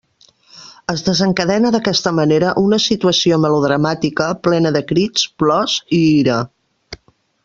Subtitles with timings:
[0.93, 6.39] Es desencadena d'aquesta manera una situació melodramàtica plena de crits, plors i ira.